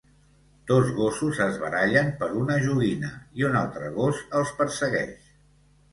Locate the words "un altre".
3.51-3.95